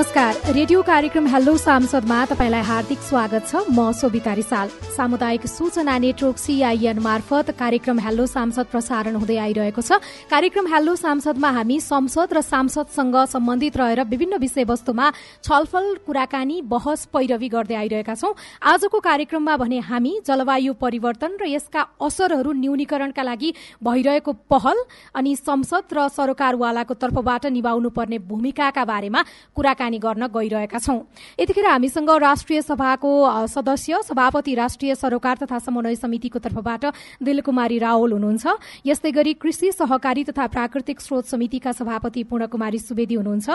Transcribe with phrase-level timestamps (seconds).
[0.00, 6.36] नमस्कार। रेडियो कार्यक्रम हेलो सांसदमा तपाईँलाई हार्दिक स्वागत छ। म सोभिता रिसाल। सामुदायिक सूचना नेटवर्क
[6.40, 10.00] सिआइएन मार्फत कार्यक्रम हेलो सांसद प्रसारण हुँदै आइरहेको छ।
[10.32, 15.10] कार्यक्रम हेलो सांसदमा हामी संसद र सांसदसँग सम्बन्धित रहेर विभिन्न विषयवस्तुमा
[15.44, 18.32] छलफल कुराकानी बहस पैरवी गर्दै आइरहेका छौं।
[18.72, 23.52] आजको कार्यक्रममा भने हामी जलवायु परिवर्तन र यसका असरहरू न्यूनीकरणका लागि
[23.84, 24.78] भइरहेको पहल
[25.12, 29.22] अनि संसद र सरकारवालाको तर्फबाट निभाउनु पर्ने भूमिकाका बारेमा
[29.56, 30.98] कुराकानी गर्न गइरहेका छौं।
[31.40, 33.10] यतिखेर हामीसँग राष्ट्रिय सभाको
[33.48, 36.84] सदस्य सभापति राष्ट्रिय सरोकार तथा समन्वय समितिको तर्फबाट
[37.22, 38.46] दिलकुमारी रावल हुनुहुन्छ।
[38.86, 43.48] यस्तै गरी कृषि सहकारी तथा प्राकृतिक स्रोत समितिका सभापति पूर्णकुमारी सुवेदी हुनुहुन्छ।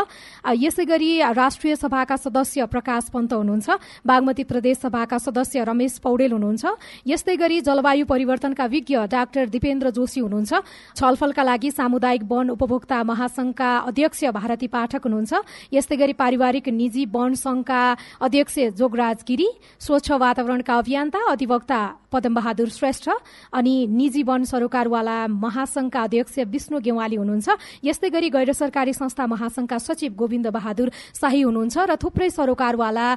[0.55, 3.69] यसै गरी राष्ट्रिय सभाका सदस्य प्रकाश पन्त हुनुहुन्छ।
[4.05, 6.65] बागमती प्रदेश सभाका सदस्य रमेश पौडेल हुनुहुन्छ।
[7.07, 10.53] यस्तै गरी जलवायु परिवर्तनका विज्ञ डाक्टर दिपेन्द्र जोशी हुनुहुन्छ।
[10.95, 15.33] छलफलका लागि सामुदायिक वन उपभोक्ता महासंघका अध्यक्ष भारती पाठक हुनुहुन्छ।
[15.73, 17.81] यस्तै गरी पारिवारिक निजी वन संघका
[18.25, 19.47] अध्यक्ष जोगराज गिरी
[19.79, 21.81] स्वच्छ वातावरणका अभियन्ता अधिवक्ता
[22.15, 23.09] पदमबहादुर श्रेष्ठ
[23.51, 27.47] अनि निजी वन सरोकारवाला महासंघका अध्यक्ष विष्णु गेवाली हुनुहुन्छ।
[27.83, 33.07] यस्तै गरी गैर सरकारी संस्था महासंघका सचिव गोविन्द बहादुर शाही हुनुहुन्छ र थुप्रै सरोकारवाला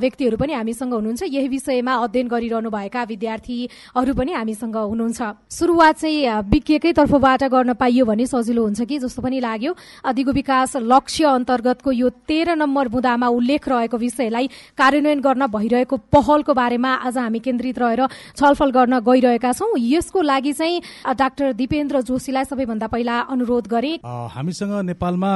[0.00, 5.20] व्यक्तिहरू पनि हामीसँग हुनुहुन्छ। यही विषयमा अध्ययन गरिरहनु भएका विद्यार्थीहरू पनि हामीसँग हुनुहुन्छ।
[5.50, 8.98] सुरुवात चाहिँ विज्ञकै तर्फबाट गर्न पाइयो भने सजिलो हुन्छ कि?
[8.98, 9.72] जस्तो पनि लाग्यो।
[10.16, 14.46] दिगो विकास लक्ष्य अन्तर्गतको यो तेह्र नम्बर मुद्दामा उल्लेख रहेको विषयलाई
[14.78, 18.02] कार्यान्वयन गर्न भइरहेको पहलको बारेमा आज हामी केन्द्रित रहेर
[18.46, 20.80] छलफल गर्न गइरहेका छौँ। यसको लागि चाहिँ
[21.18, 25.32] डाक्टर दिपेन्द्र जोशीलाई सबैभन्दा पहिला अनुरोध गरे। हामीसँग नेपालमा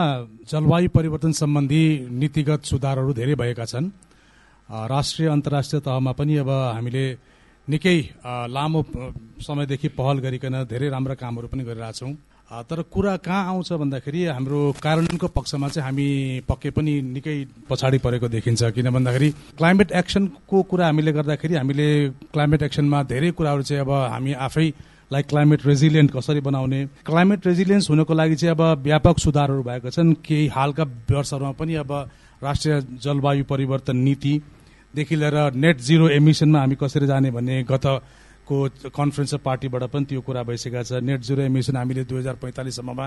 [0.47, 3.91] जलवायु परिवर्तन सम्बन्धी नीतिगत सुधारहरू धेरै भएका छन्।
[4.70, 7.05] राष्ट्रिय अन्तर्राष्ट्रिय तहमा पनि अब हामीले
[7.69, 7.98] निकै
[8.48, 8.81] लामो
[9.42, 12.14] समयदेखि पहल गरिकन धेरै राम्रा कामहरू पनि गरिरहेछौँ।
[12.51, 16.06] तर कुरा कहाँ आउँछ भन्दाखेरि हाम्रो कार्यान्वयनको पक्षमा चाहिँ हामी
[16.48, 17.37] पक्कै पनि निकै
[17.71, 21.87] पछाडि परेको देखिन्छ। किन भन्दाखेरि क्लाइमेट एक्सनको कुरा हामीले गर्दाखेरि हामीले
[22.34, 24.66] क्लाइमेट एक्सनमा धेरै कुराहरू चाहिँ अब हामी आफै
[25.12, 30.15] लाइक क्लाइमेट रेजिलियन्ट कसरी बनाउने क्लाइमेट रेजिलियन्स हुनको लागि चाहिँ अब व्यापक सुधारहरू भएका छन्।
[30.19, 31.93] केही हालका वर्षहरूमा पनि अब
[32.43, 37.87] राष्ट्रिय जलवायु परिवर्तन नीतिदेखि लिएर नेट जिरो एमिसनमा हामी कसरी जाने भन्ने गत
[38.50, 42.37] को कन्फरेन्स अफ पार्टीबाट पनि त्यो कुरा भइसकेको छ। नेट जिरो एमिसन हामीले दुई हजार
[42.43, 43.06] पैँतालिससम्ममा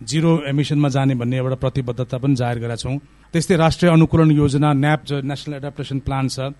[0.00, 2.96] जिरो एमिसनमा जाने भन्ने एउटा प्रतिबद्धता पनि जाहेर गरेका छौँ।
[3.34, 6.54] त्यस्तै राष्ट्रिय अनुकूलन योजना न्याप नेसनल एडाप्टेसन प्लान छ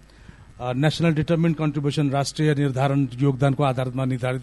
[0.54, 4.42] नेसनल डिटर्मिन्ड कन्ट्रिब्युसन राष्ट्रिय निर्धारण योगदानको आधारमा निर्धारित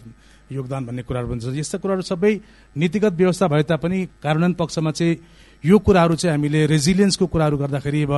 [0.52, 2.34] योगदान भन्ने कुराहरू पनि छ। यस्ता कुराहरू सबै
[2.76, 5.16] नीतिगत व्यवस्था भए तापनि कार्यान्वयन पक्षमा चाहिँ
[5.64, 8.14] यो कुराहरू चाहिँ हामीले रेजिलियन्सको कुराहरू गर्दाखेरि अब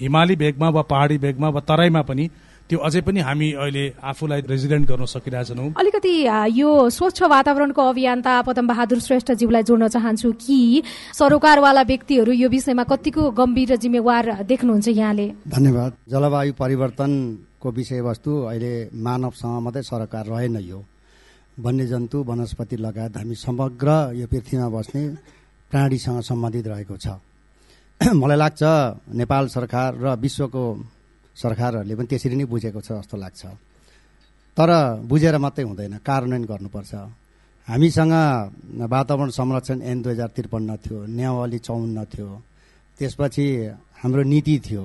[0.00, 2.24] हिमाली भेगमा वा पहाडी भेगमा वा तराईमा पनि
[2.68, 6.14] त्यो अझै पनि हामी अहिले आफूलाई रेजिडेन्ट गर्न सकिरहेछौँ अलिकति
[6.58, 10.82] यो स्वच्छ वातावरणको अभियन्ता पदम बहादुर श्रेष्ठज्यूलाई जोड्न चाहन्छु कि
[11.14, 15.26] सरोकारवाला व्यक्तिहरू यो विषयमा कतिको गम्भीर र जिम्मेवार देख्नुहुन्छ यहाँले?
[15.46, 20.82] धन्यवाद। जलवायु परिवर्तनको विषयवस्तु अहिले मानवसँग मात्रै सरकार रहेन यो।
[21.62, 23.88] वन्यजन्तु वनस्पति लगायत हामी समग्र
[24.18, 25.02] यो पृथ्वीमा बस्ने
[25.70, 27.06] प्राणीसँग सम्बन्धित रहेको छ।
[28.20, 28.62] मलाई लाग्छ
[29.14, 30.64] नेपाल सरकार र विश्वको
[31.36, 33.42] सरकारहरूले पनि त्यसरी नै बुझेको छ जस्तो लाग्छ।
[34.56, 34.70] तर
[35.04, 36.92] बुझेर मात्रै हुँदैन कार्यान्वयन गर्नुपर्छ।
[37.68, 38.14] हामीसँग
[38.88, 42.28] वातावरण संरक्षण एन दुई हजार त्रिपन्न थियो न्यावाली चौन्न थियो
[42.98, 43.46] त्यसपछि
[44.00, 44.84] हाम्रो नीति थियो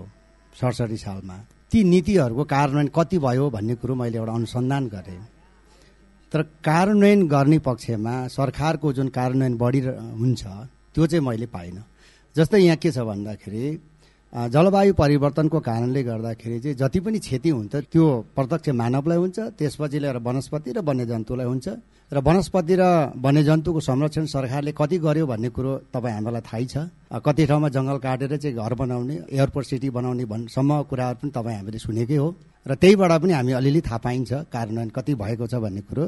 [0.59, 1.38] सडसठी सालमा।
[1.72, 5.22] ती नीतिहरूको कार्यान्वयन कति भयो भन्ने कुरो मैले एउटा अनुसन्धान गरेँ।
[6.31, 9.79] तर कार्यान्वयन गर्ने पक्षमा सरकारको जुन कार्यान्वयन बढी
[10.19, 10.41] हुन्छ
[10.95, 11.84] त्यो चाहिँ मैले पाइनँ।
[12.35, 13.63] जस्तै यहाँ के छ भन्दाखेरि
[14.34, 18.06] जलवायु परिवर्तनको कारणले गर्दाखेरि चाहिँ जति पनि क्षति हुन्छ त्यो
[18.36, 21.68] प्रत्यक्ष मानवलाई हुन्छ त्यसपछि लिएर वनस्पति र वन्यजन्तुलाई हुन्छ।
[22.12, 22.84] र वनस्पति र
[23.20, 26.75] वन्यजन्तुको संरक्षण सरकारले कति गर्यो भन्ने कुरो तपाईँ हामीलाई थाहै छ।
[27.12, 31.80] कति ठाउँमा जङ्गल काटेर चाहिँ घर बनाउने एयरपोर्ट सिटी बनाउने भन्नेसम्म कुराहरू पनि तपाईँ हामीले
[31.84, 32.28] सुनेकै हो।
[32.68, 36.03] र त्यहीबाट पनि हामी अलिअलि थाहा पाइन्छ कार्यान्वयन कति भएको छ भन्ने कुरो।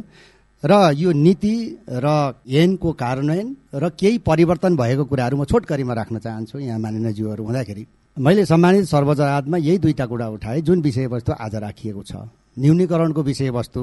[0.63, 1.55] र यो नीति
[1.91, 2.07] र
[2.47, 7.85] ऐनको कार्यान्वयन र केही परिवर्तन भएको कुराहरू म छोटकरीमा राख्न चाहन्छु यहाँ माननीयज्यूहरू हुँदाखेरि।
[8.17, 12.13] मैले सम्मानित सर्वोच्च अदालतमा यही दुईटा कुरा उठाएँ। जुन विषयवस्तु आज राखिएको छ।
[12.61, 13.81] न्यूनीकरणको विषयवस्तु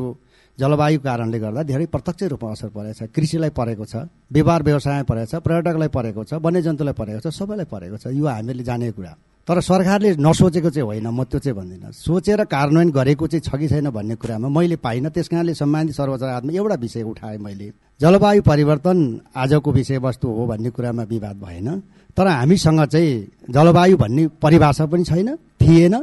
[0.59, 5.27] जलवायु कारणले गर्दा धेरै प्रत्यक्ष रूपमा असर परेको छ। कृषिलाई परेको छ व्यापार व्यवसायमा परेको
[5.27, 9.13] छ पर्यटकलाई परेको छ वन्यजन्तुलाई परेको छ सबैलाई परेको छ। यो हामीले जानेको कुरा।
[9.49, 13.67] तर सरकारले नसोचेको चाहिँ होइन म त्यो चाहिँ भन्दिनँ। सोचेर कार्यान्वयन गरेको चाहिँ छ कि
[13.67, 18.43] छैन भन्ने कुरामा मैले पाइनँ। त्यस कारणले सम्मानित सर्वोच्च अदालतमा एउटा विषय उठाएँ मैले। जलवायु
[18.47, 18.99] परिवर्तन
[19.35, 21.83] आजको विषयवस्तु हो भन्ने कुरामा विवाद भएन।
[22.17, 23.11] तर हामीसँग चाहिँ
[23.51, 25.29] जलवायु भन्ने परिभाषा पनि छैन
[25.61, 25.95] थिएन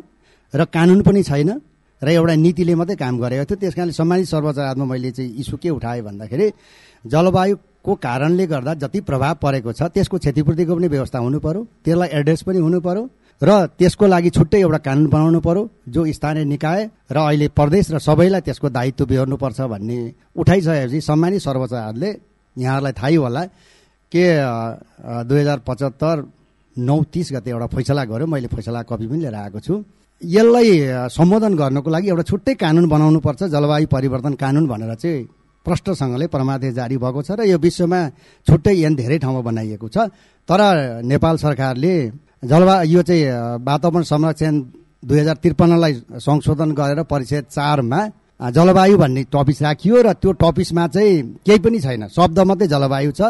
[0.54, 1.50] र कानुन पनि छैन
[2.02, 5.58] र एउटा नीतिले मात्रै काम गरेको थियो। त्यस कारणले सम्मानित सर्वोच्च अदालतमा मैले चाहिँ इस्यु
[5.58, 6.48] के उठाएँ भन्दाखेरि
[7.04, 12.42] जलवायुको कारणले गर्दा जति प्रभाव परेको छ त्यसको क्षतिपूर्तिको पनि व्यवस्था हुनु पर्यो त्यसलाई एड्रेस
[12.48, 13.04] पनि हुनु पर्यो
[13.42, 18.00] र त्यसको लागि छुट्टै एउटा कानुन बनाउनु पर्यो जो स्थानीय निकाय र अहिले प्रदेश र
[18.00, 19.98] सबैलाई त्यसको दायित्व बिहोर्नुपर्छ भन्ने
[20.38, 22.10] उठाइसकेपछि सम्मानित सर्वोच्च अदालतले
[22.56, 23.44] यहाँहरूलाई थाहै होला।
[24.12, 24.26] के
[25.28, 26.16] दुई हजार पचहत्तर
[26.76, 29.74] नौ तिस गते एउटा फैसला गर्यो मैले फैसला कपी पनि लिएर आएको छु।
[30.22, 30.70] यसलाई
[31.14, 35.28] सम्बोधन गर्नको लागि एउटा छुट्टै कानुन बनाउनुपर्छ जलवायु परिवर्तन कानुन भनेर चाहिँ
[35.66, 38.00] प्रष्टसँगले परमादेश जारी भएको छ र यो विश्वमा
[38.48, 39.98] छुट्टै ऐन धेरै ठाउँमा बनाइएको छ।
[40.50, 40.62] तर
[41.04, 41.94] नेपाल सरकारले
[42.46, 43.24] जलवायु यो चाहिँ
[43.62, 44.54] वातावरण संरक्षण
[45.04, 45.94] दुई हजार त्रिपन्नलाई
[46.24, 48.00] संशोधन गरेर परिषद चारमा
[48.56, 53.22] जलवायु भन्ने टपिस राखियो र त्यो टपिसमा चाहिँ केही पनि छैन। शब्द मात्रै जलवायु छ।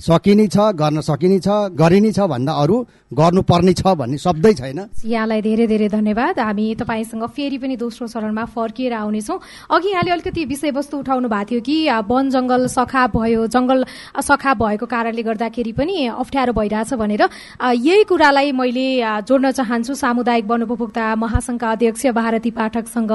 [0.00, 2.76] सकिने छ गर्न सकिने छ गरिने छ भन्दा अरू
[3.12, 8.44] गर्नुपर्ने छ भन्ने शब्दै छैन। यहाँलाई धेरै धेरै धन्यवाद। हामी तपाईँसँग फेरि पनि दोस्रो चरणमा
[8.54, 9.38] फर्किएर आउनेछौँ।
[9.70, 11.76] अघि यहाँले अलिकति विषयवस्तु उठाउनु भएको थियो कि
[12.10, 13.84] वन जङ्गल सखा भयो जङ्गल
[14.18, 17.22] सखा भएको कारणले गर्दाखेरि पनि अप्ठ्यारो भइरहेछ भनेर
[17.62, 18.86] यही कुरालाई मैले
[19.24, 23.12] जोड्न चाहन्छु। सामुदायिक वन उपभोक्ता महासङ्घका अध्यक्ष भारती पाठकसँग।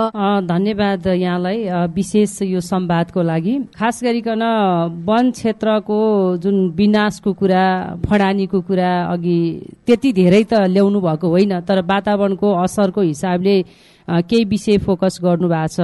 [0.48, 1.58] धन्यवाद यहाँलाई
[1.92, 4.44] विशेष यो संवादको लागि। खास गरिकन
[5.06, 6.00] वन क्षेत्रको
[6.40, 7.66] जुन विनाशको कुरा
[8.06, 9.40] फडानीको कुरा अघि
[9.88, 13.56] त्यति धेरै त ल्याउनु भएको होइन तर वातावरणको असरको हिसाबले
[14.30, 15.80] केही विषय फोकस गर्नु भएको छ।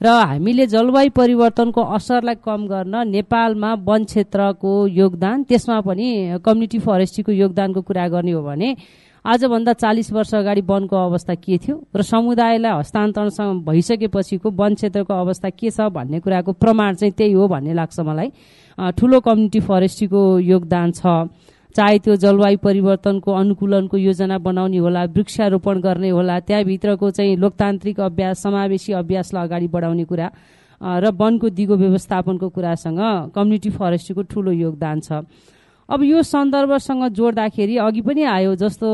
[0.00, 6.08] र हामीले जलवायु परिवर्तनको असरलाई कम गर्न नेपालमा वन क्षेत्रको योगदान त्यसमा पनि
[6.40, 8.68] कम्युनिटी फरेस्ट्रीको योगदानको कुरा गर्ने हो भने
[9.24, 15.48] आजभन्दा चालिस वर्ष अगाडि वनको अवस्था के थियो र समुदायलाई हस्तान्तरणसँग भइसकेपछिको वन क्षेत्रको अवस्था
[15.52, 18.28] के छ भन्ने कुराको प्रमाण चाहिँ त्यही हो भन्ने लाग्छ मलाई।
[18.96, 21.28] ठुलो कम्युनिटी फरेस्ट्रीको योगदान छ।
[21.76, 28.42] चाहे त्यो जलवायु परिवर्तनको अनुकूलनको योजना बनाउने होला वृक्षारोपण गर्ने होला त्यहाँभित्रको चाहिँ लोकतान्त्रिक अभ्यास
[28.42, 30.28] समावेशी अभ्यासलाई अगाडि बढाउने कुरा
[30.80, 33.00] र वनको दिगो व्यवस्थापनको कुरासँग
[33.34, 35.22] कम्युनिटी फरेस्ट्रीको ठुलो योगदान छ।
[35.88, 38.88] अब यो सन्दर्भसँग जोड्दाखेरि अघि पनि आयो जस्तो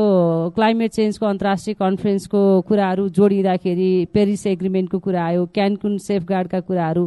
[0.55, 7.05] क्लाइमेट चेन्जको अन्तर्राष्ट्रिय कन्फरेन्सको कुराहरू जोडिँदाखेरि पेरिस एग्रिमेन्टको कुरा आयो क्यानकुन सेफगार्डका कुराहरू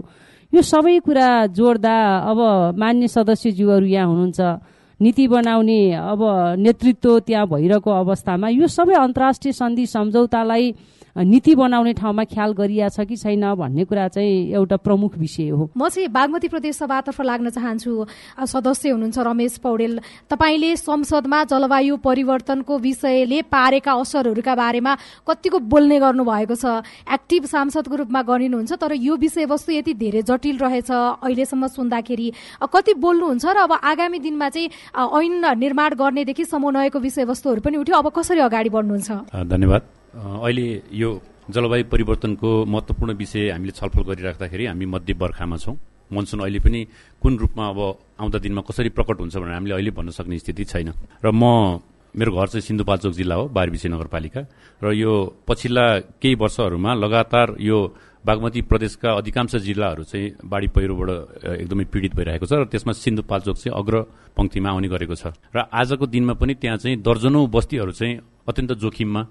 [0.53, 1.97] यो सबै कुरा जोड्दा
[2.31, 2.39] अब
[2.75, 4.41] मान्य सदस्यज्यूहरू यहाँ हुनुहुन्छ।
[5.01, 6.21] नीति बनाउने अब
[6.61, 10.75] नेतृत्व त्यहाँ भइरहेको अवस्थामा यो सबै अन्तर्राष्ट्रिय सन्धि सम्झौतालाई
[11.17, 15.69] नीति बनाउने ठाउँमा ख्याल गरिया छ कि छैन भन्ने कुरा चाहिँ एउटा प्रमुख विषय हो।
[15.77, 17.91] म चाहिँ बागमती प्रदेश सभातर्फ लाग्न चाहन्छु।
[18.47, 19.99] सदस्य हुनुहुन्छ रमेश पौडेल।
[20.31, 24.95] तपाईँले संसदमा जलवायु परिवर्तनको विषयले पारेका असरहरूका बारेमा
[25.27, 26.79] कतिको बोल्ने गर्नु भएको छ।
[27.11, 32.29] एक्टिभ सांसदको रूपमा गरिनुहुन्छ तर यो विषयवस्तु यति धेरै जटिल रहेछ अहिलेसम्म सुन्दाखेरि।
[32.71, 38.09] कति बोल्नुहुन्छ र अब आगामी दिनमा चाहिँ ऐन निर्माण गर्नेदेखि समन्वयको विषयवस्तुहरू पनि उठ्यो। अब
[38.11, 39.11] कसरी अगाडि बढ्नुहुन्छ?
[39.47, 39.83] धन्यवाद।
[40.43, 41.11] अहिले यो
[41.51, 45.77] जलवायु परिवर्तनको महत्त्वपूर्ण विषय हामीले छलफल गरिराख्दाखेरि हामी मध्य बर्खामा छौँ।
[46.11, 46.81] मनसुन अहिले पनि
[47.23, 47.79] कुन रूपमा अब
[48.19, 50.91] आउँदा दिनमा कसरी प्रकट हुन्छ भनेर हामीले अहिले भन्न सक्ने स्थिति छैन।
[51.23, 51.79] र म
[52.11, 54.41] मेरो घर चाहिँ सिन्धुपाल्चोक जिल्ला हो बारबिसे नगरपालिका।
[54.83, 55.13] र यो
[55.47, 55.87] पछिल्ला
[56.19, 57.79] केही वर्षहरूमा लगातार यो
[58.21, 61.11] बागमती प्रदेशका अधिकांश जिल्लाहरू चाहिँ बाढी पहिरोबाट
[61.65, 63.95] एकदमै पीडित भइरहेको छ र त्यसमा सिन्धुपाल्चोक चाहिँ अग्र
[64.37, 69.23] पङ्क्तिमा आउने गरेको छ। र आजको दिनमा पनि त्यहाँ चाहिँ दर्जनौँ बस्तीहरू चाहिँ अत्यन्त जोखिममा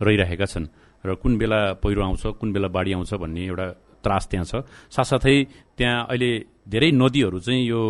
[0.00, 0.66] रहिरहेका छन्।
[1.04, 3.66] र कुन बेला पहिरो आउँछ कुन बेला बाढी आउँछ भन्ने एउटा
[4.00, 4.54] त्रास त्यहाँ छ।
[4.88, 5.36] साथसाथै
[5.76, 6.30] त्यहाँ अहिले
[6.64, 7.80] धेरै नदीहरू चाहिँ यो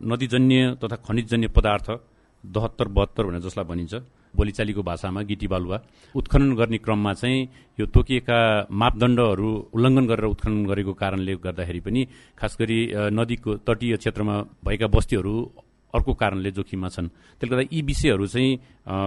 [0.00, 1.88] नदीजन्य तथा खनिजजन्य पदार्थ
[2.44, 3.94] दहत्तर बहत्तर भनेर जसलाई भनिन्छ
[4.36, 5.78] बोलीचालीको भाषामा गिटी बालुवा।
[6.14, 8.38] उत्खनन गर्ने क्रममा चाहिँ यो तोकिएका
[8.70, 12.02] मापदण्डहरू उल्लङ्घन गरेर उत्खनन गरेको कारणले गर्दाखेरि पनि
[12.38, 12.78] खास गरी
[13.16, 15.34] नदीको तटीय क्षेत्रमा भएका बस्तीहरू
[15.94, 17.08] अर्को कारणले जोखिममा छन्।
[17.40, 18.58] त्यसले गर्दा यी विषयहरू चाहिँ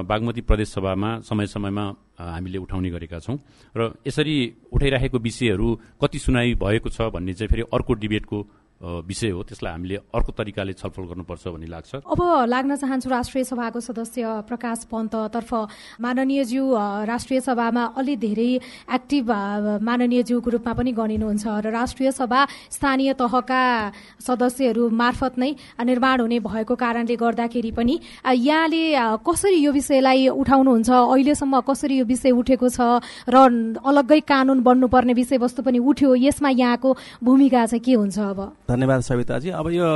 [0.10, 1.86] बागमती प्रदेश सभामा समय समयमा
[2.18, 3.38] हामीले उठाउने गरेका छौँ।
[3.78, 4.36] र यसरी
[4.74, 5.68] उठाइराखेको विषयहरू
[6.02, 8.38] कति सुनाइ भएको छ भन्ने चाहिँ फेरि अर्को डिबेटको
[8.82, 13.80] विषय हो त्यसलाई हामीले अर्को तरिकाले छलफल गर्नुपर्छ भन्ने लाग्छ। अब लाग्न चाहन्छु राष्ट्रिय सभाको
[13.80, 15.52] सदस्य प्रकाश पन्ततर्फ
[16.00, 16.64] माननीयज्यू
[17.04, 18.52] राष्ट्रिय सभामा अलि धेरै
[18.96, 19.32] एक्टिभ
[19.84, 23.64] माननीयज्यूको रूपमा पनि गनिनुहुन्छ र राष्ट्रिय सभा स्थानीय तहका
[24.24, 25.52] सदस्यहरू मार्फत नै
[25.84, 28.84] निर्माण हुने भएको कारणले गर्दाखेरि पनि यहाँले
[29.28, 30.90] कसरी यो विषयलाई उठाउनुहुन्छ?
[30.90, 32.80] अहिलेसम्म कसरी यो विषय उठेको छ?
[33.28, 33.36] र
[33.84, 36.90] अलग्गै कानुन बन्नुपर्ने विषयवस्तु पनि उठ्यो। यसमा यहाँको
[37.24, 38.40] भूमिका चाहिँ के हुन्छ अब?
[38.70, 39.90] धन्यवाद सविताजी अब यो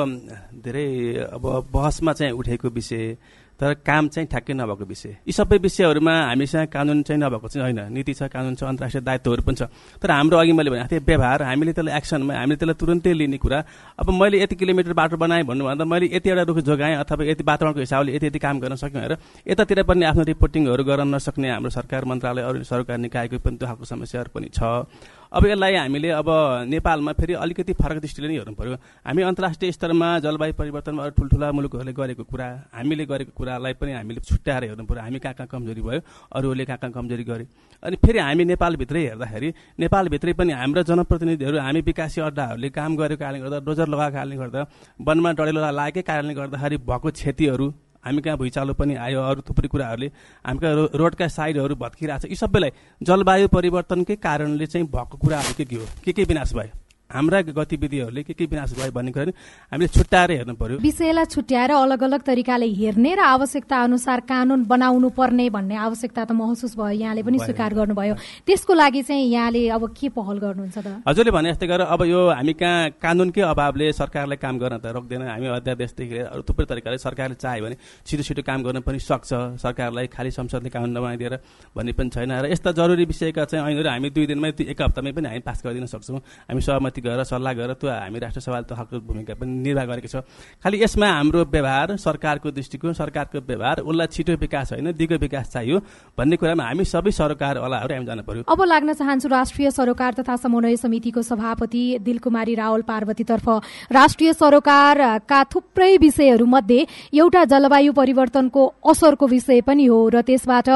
[0.65, 0.87] धेरै
[1.29, 3.15] अब बहसमा चाहिँ उठेको विषय
[3.59, 7.93] तर काम चाहिँ ठ्याक्कै नभएको विषय। यी सबै विषयहरूमा हामीसँग कानुन चाहिँ नभएको चाहिँ होइन।
[7.93, 9.69] नीति छ कानुन छ अन्तर्राष्ट्रिय दायित्वहरू पनि छ।
[10.01, 13.59] तर हाम्रो अघि मैले भनेको थिएँ व्यवहार हामीले त्यसलाई एक्सनमा हामीले त्यसलाई तुरन्तै लिने कुरा।
[14.01, 17.79] अब मैले यति किलोमिटर बाटो बनाएँ भन्नुभन्दा मैले यति एउटा रुख जोगाएँ अथवा यति वातावरणको
[17.79, 22.05] हिसाबले यति यति काम गर्न सक्यो भनेर यतातिर पनि आफ्नो रिपोर्टिङहरू गर्न नसक्ने हाम्रो सरकार
[22.09, 24.89] मन्त्रालय अरू सरकार निकायको पनि त्यो खालको समस्याहरू पनि छ।
[25.33, 26.29] अब यसलाई हामीले अब
[26.69, 31.93] नेपालमा फेरि अलिकति फरक दृष्टिले नै हेर्नु पर्यो। हामी अन्तर्राष्ट्रिय स्तरमा जलवायु परिवर्तनमा ठुल्ठुला मुलुकहरूले
[31.93, 36.01] गरेको कुरा हामीले गरेको कुरालाई पनि हामीले छुट्याएर हेर्नु पर्यो। हामी कहाँ कहाँ कमजोरी भयो
[36.37, 37.45] अरूहरूले कहाँ कहाँ कमजोरी गरे।
[37.83, 39.49] अनि फेरि हामी नेपालभित्रै हेर्दाखेरि
[39.81, 44.61] नेपालभित्रै पनि हाम्रो जनप्रतिनिधिहरू हामी विकासी अड्डाहरूले काम गरेको कारणले गर्दा डोजर लगाएको कारणले गर्दा
[45.01, 47.67] वनमा डढेलो लागेकै कारणले गर्दाखेरि भएको क्षतिहरू
[48.05, 50.11] हामी कहाँ भुइँचालो पनि आयो अरू थुप्रै कुराहरूले
[50.45, 55.65] हामी कहाँ रोडका साइडहरू भत्किरहेको छ यी सबैलाई जलवायु परिवर्तनकै कारणले चाहिँ भएको कुराहरू के
[55.65, 55.85] के हो?
[56.05, 56.82] के के विनाश भयो?
[57.13, 59.31] हाम्रा गतिविधिहरूले के के विनाश भयो भन्ने कुरा
[59.71, 65.09] हामीले छुट्याएर हेर्नु पर्यो। विषयलाई छुट्याएर अलग अलग तरिकाले हेर्ने र आवश्यकता अनुसार कानून बनाउनु
[65.13, 68.15] पर्ने भन्ने आवश्यकता त महसुस भयो यहाँले पनि स्वीकार गर्नुभयो।
[68.47, 70.87] त्यसको लागि चाहिँ यहाँले अब के पहल गर्नुहुन्छ त?
[71.07, 75.21] हजुरले भने जस्तै गरेर अब यो हामी कहाँ कानुनकै अभावले सरकारलाई काम गर्न त रोक्दैन।
[75.29, 77.75] हामी अध्यादेशदेखि अरू थुप्रै तरिकाले सरकारले चाह्यो भने
[78.07, 81.33] छिटो छिटो काम गर्न पनि सक्छ। सरकारलाई खालि संसदले कानुन नबनाइदिएर
[81.77, 85.27] भन्ने पनि छैन। र यस्ता जरुरी विषयका चाहिँ ऐनहरू हामी दुई दिनमै एक हप्तामै पनि
[85.29, 88.99] हामी पास गरिदिन सक्छौँ। हामी सहमति गरेर सल्लाह गरेर त्यो हामी राष्ट्र सभाले त हकको
[89.03, 90.15] भूमिका पनि निर्वाह गरेको छ।
[90.63, 95.77] खालि यसमा हाम्रो व्यवहार सरकारको दृष्टिकोण सरकारको व्यवहार उसलाई छिटो विकास होइन दिगो विकास चाहियो
[96.17, 100.75] भन्ने कुरामा हामी सबै सरकारवालाहरू हामी जानु पर्यो। अब लाग्न चाहन्छु राष्ट्रिय सरोकार तथा समन्वय
[100.77, 103.47] समितिको सभापति दिलकुमारी रावल पार्वतीतर्फ।
[103.91, 110.69] राष्ट्रिय सरोकारका थुप्रै विषयहरू मध्ये एउटा जलवायु परिवर्तनको असरको विषय पनि हो र त्यसबाट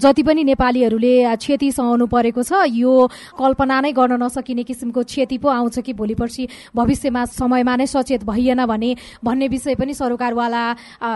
[0.00, 2.94] जति पनि नेपालीहरूले क्षति सहनु परेको छ यो
[3.38, 7.86] कल्पना नै गर्न नसकिने किसिमको क्षति पो आउँछ। आउँछ कि भोलि पर्सि भविष्यमा समयमा नै
[7.86, 10.62] सचेत भइएन भने भन्ने विषय पनि सरकारवाला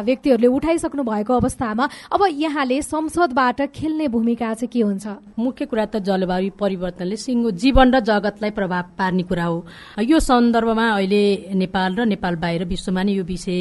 [0.03, 5.07] व्यक्तिहरूले उठाइसक्नु भएको अवस्थामा अब यहाँले संसदबाट खेल्ने भूमिका चाहिँ के हुन्छ?
[5.39, 9.59] मुख्य कुरा त जलवायु परिवर्तनले सिङ्गो जीवन र जगतलाई प्रभाव पार्ने कुरा हो।
[10.03, 11.23] यो सन्दर्भमा अहिले
[11.55, 13.59] नेपाल र नेपाल बाहिर विश्वमा नै यो विषय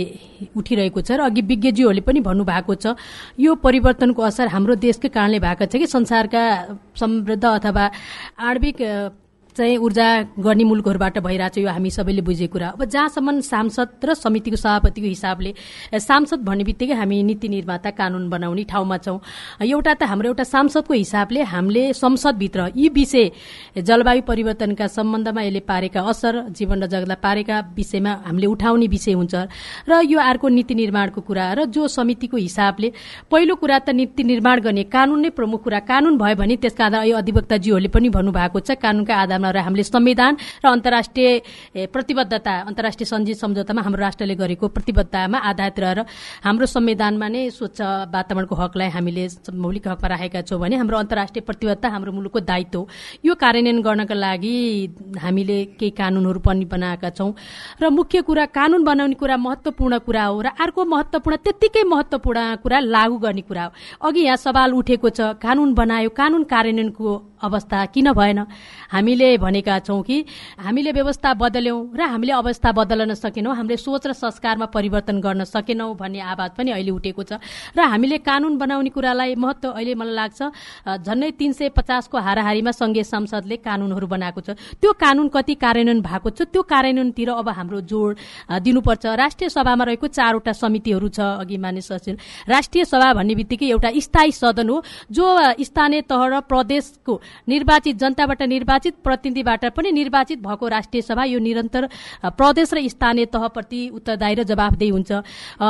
[0.57, 2.95] उठिरहेको छ र अघि विज्ञज्यूहरूले पनि भन्नुभएको छ
[3.39, 6.43] यो परिवर्तनको असर हाम्रो देशकै कारणले भएको छ कि संसारका
[6.97, 7.85] समृद्ध अथवा
[8.37, 8.77] आणविक
[9.57, 14.13] चाहिँ ऊर्जा गर्ने मुलुकहरूबाट भइरहेको छ यो हामी सबैले बुझेको कुरा। अब जहाँसम्म सांसद र
[14.13, 15.51] समितिको सभापतिको हिसाबले
[15.97, 19.19] सांसद भन्ने बित्तिकै हामी नीति निर्माता कानून बनाउने ठाउँमा छौँ।
[19.65, 26.01] एउटा त हाम्रो एउटा सांसदको हिसाबले हामीले संसदभित्र यी विषय जलवायु परिवर्तनका सम्बन्धमा यसले पारेका
[26.05, 29.35] असर जीवन र जगतलाई पारेका विषयमा हामीले उठाउने विषय हुन्छ।
[29.89, 32.91] र यो अर्को नीति निर्माणको कुरा र जो समितिको हिसाबले
[33.31, 37.11] पहिलो कुरा त नीति निर्माण गर्ने कानून नै प्रमुख कुरा। कानून भयो भने त्यसका आधार
[37.17, 43.81] अधिवक्ताज्यूहरूले पनि भन्नुभएको छ कानूनका आधारमा र हामीले संविधान र अन्तर्राष्ट्रिय प्रतिबद्धता अन्तर्राष्ट्रिय सन्धि सम्झौतामा
[43.81, 45.99] हाम्रो राष्ट्रले गरेको प्रतिबद्धतामा आधारित रहेर
[46.43, 47.79] हाम्रो संविधानमा नै स्वच्छ
[48.13, 52.85] वातावरणको हकलाई हामीले मौलिक हकमा राखेका छौँ भने हाम्रो अन्तर्राष्ट्रिय प्रतिबद्धता हाम्रो मुलुकको दायित्व
[53.25, 54.55] यो कार्यान्वयन गर्नका लागि
[55.23, 57.31] हामीले केही कानूनहरू पनि बनाएका छौँ
[57.81, 62.79] र मुख्य कुरा कानून बनाउने कुरा महत्वपूर्ण कुरा हो र अर्को महत्वपूर्ण त्यत्तिकै महत्वपूर्ण कुरा
[62.79, 63.71] लागू गर्ने कुरा हो।
[64.07, 68.39] अघि यहाँ सवाल उठेको छ कानून बनायो कानून कार्यान्वयनको अवस्था किन भएन?
[68.91, 70.25] हामीले भनेका छौँ कि
[70.59, 75.95] हामीले व्यवस्था बदल्यौँ र हामीले अवस्था बदल्न सकेनौँ हामीले सोच र संस्कारमा परिवर्तन गर्न सकेनौँ
[75.95, 77.33] भन्ने आवाज पनि अहिले उठेको छ।
[77.75, 80.39] र हामीले कानून बनाउने कुरालाई महत्व अहिले मलाई लाग्छ
[81.05, 84.49] झन्डै तिन सय पचासको हाराहारीमा संघीय संसदले कानूनहरू बनाएको छ।
[84.81, 88.15] त्यो कानून कति कार्यान्वयन भएको छ त्यो कार्यान्वयनतिर अब हाम्रो जोड
[88.63, 92.15] दिनुपर्छ। राष्ट्रिय सभामा रहेको चारवटा समितिहरू छ अघि माने सचिव।
[92.49, 95.25] राष्ट्रिय सभा भन्ने बित्तिकै एउटा स्थायी सदन हो जो
[95.59, 97.13] स्थानीय तह र प्रदेशको
[97.47, 101.87] निर्वाचित जनताबाट निर्वाचित प्रतिनिधिबाट पनि निर्वाचित भएको राष्ट्रिय सभा यो निरन्तर
[102.37, 105.11] प्रदेश र स्थानीय तहप्रति उत्तरदायी र जवाफदेही हुन्छ।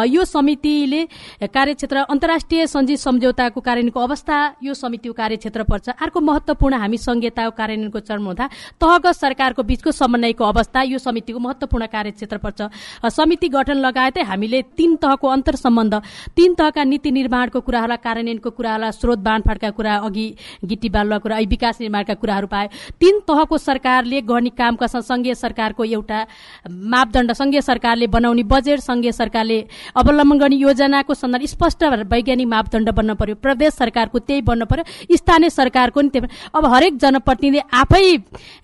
[0.07, 1.01] यो समितिले
[1.47, 7.99] कार्यक्षेत्र अन्तर्राष्ट्रिय सन्धि सम्झौताको कार्यान्वयनको अवस्था यो समितिको कार्यक्षेत्र पर्छ। अर्को महत्वपूर्ण हामी संहिताको कार्यान्वयनको
[7.99, 8.49] चरण हुँदा
[8.81, 12.59] तहगत सरकारको बीचको समन्वयको अवस्था यो समितिको महत्वपूर्ण कार्यक्षेत्र पर्छ।
[13.07, 15.93] समिति गठन लगायतै हामीले तीन तहको अन्तर सम्बन्ध
[16.35, 20.27] तीन तहका नीति निर्माणको कुराहरूलाई कार्यान्वयनको कुराहरूलाई स्रोत बाँडफाँडका कुरा अघि
[20.65, 22.67] गिटी बालुवा कुरा विकास निर्माणका कुराहरू पाए।
[22.99, 26.19] तीन तहको सरकारले गर्ने कामका संघीय सरकारको एउटा
[26.93, 29.59] मापदण्ड संघीय सरकारले बनाउने बजेट संघीय सरकारले
[29.95, 35.49] अवलम्बन गर्ने योजनाको सन्दर्भ स्पष्ट वैज्ञानिक मापदण्ड बन्न पर्यो। प्रदेश सरकारको त्यही बन्न पर्यो। स्थानीय
[35.51, 38.05] सरकारको नि त्यही अब हरेक जनप्रतिनिधि आफै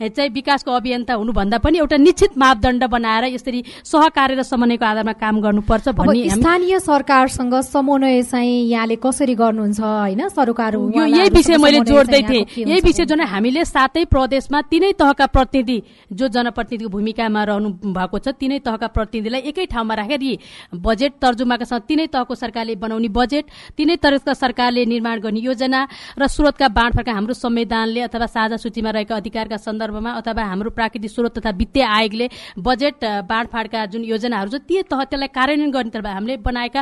[0.01, 5.41] चाहिँ विकासको अभियन्ता हुनुभन्दा पनि एउटा निश्चित मापदण्ड बनाएर यसरी सहकार्य र समन्वयको आधारमा काम
[5.41, 10.27] गर्नुपर्छ भन्ने स्थानीय सरकारसँग समन्वय चाहिँ यहाँले कसरी गर्नुहुन्छ होइन?
[10.29, 15.75] सरकार यही विषय मैले जोड्दै थिएँ। यही विषय जुन हामीले सातै प्रदेशमा तिनै तहका प्रतिनिधि
[16.11, 20.33] जो जनप्रतिनिधिको भूमिकामा रहनु भएको छ तिनै तहका प्रतिनिधिलाई एकै ठाउँमा राखेर यी
[20.81, 23.45] बजेट तर्जुमाका साथ तिनै तहको सरकारले बनाउने बजेट
[23.77, 25.81] तिनै तहका सरकारले निर्माण गर्ने योजना
[26.17, 31.37] र स्रोतका बाँडफाँडका हाम्रो संविधानले अथवा साझा सूचीमा रहेका अधिकारका सन्दर्भमा अथवा हाम्रो प्राकृतिक स्रोत
[31.37, 32.29] तथा वित्तीय आयोगले
[32.63, 36.81] बजेट बाँडफाँडका जुन योजनाहरू छ ती तह त्यसलाई कार्यान्वयन गर्ने तर्फ हामीले बनाएका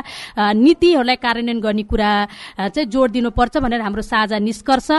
[0.56, 2.10] नीतिहरूलाई कार्यान्वयन गर्ने कुरा
[2.56, 4.90] चाहिँ जोड दिनुपर्छ भनेर हाम्रो साझा निष्कर्ष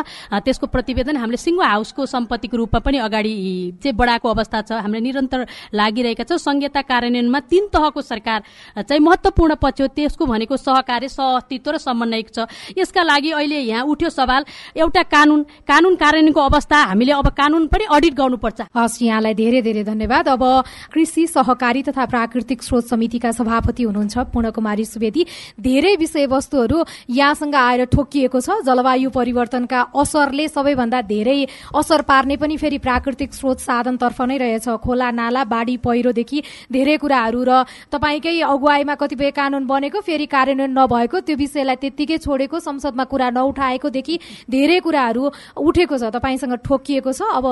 [0.45, 3.31] त्यसको प्रतिवेदन हामीले सिङ्गो हाउसको सम्पत्तिको रूपमा पनि अगाडि
[3.79, 5.39] चाहिँ बढाएको अवस्था छ हामीले निरन्तर
[5.71, 8.39] लागिरहेका छौँ। संहिता कार्यान्वयनमा तीन तहको सरकार
[8.83, 13.59] चाहिँ महत्वपूर्ण पक्ष हो त्यसको भनेको सहकार्य सह अस्तित्व र समन्वयक छ। यसका लागि अहिले
[13.63, 14.43] यहाँ उठ्यो सवाल
[14.75, 19.83] एउटा कानून कानून कार्यान्वयनको अवस्था हामीले अब कानून पनि अडिट गर्नुपर्छ। हस् यहाँलाई धेरै धेरै
[19.87, 20.43] धन्यवाद। अब
[20.91, 25.23] कृषि सहकारी तथा प्राकृतिक स्रोत समितिका सभापति हुनुहुन्छ पूर्णकुमारी सुवेदी।
[25.55, 26.77] धेरै विषयवस्तुहरू
[27.09, 31.39] यहाँसँग आएर ठोकिएको छ। जलवायु परिवर्तनका असरले सबैभन्दा धेरै
[31.75, 36.39] असर पार्ने पनि फेरि प्राकृतिक स्रोत साधनतर्फ नै रहेछ। खोला नाला बाढी पहिरोदेखि
[36.73, 37.51] धेरै कुराहरू र
[37.93, 44.15] तपाईँकै अगुवाईमा कतिपय कानून बनेको फेरि कार्यान्वयन नभएको त्यो विषयलाई त्यत्तिकै छोडेको संसदमा कुरा नउठाएकोदेखि
[44.49, 45.23] धेरै कुराहरू
[45.57, 47.45] उठेको छ तपाईँसँग ठोकिएको छ। अब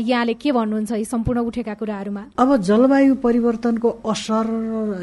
[0.00, 2.22] यहाँले के भन्नुहुन्छ यी सम्पूर्ण उठेका कुराहरूमा?
[2.40, 4.46] अब जलवायु परिवर्तनको असर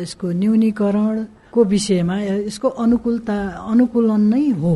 [0.01, 2.15] यसको न्यूनीकरणको विषयमा
[2.47, 3.35] यसको अनुकूलता
[3.69, 4.73] अनुकूलन नै हो।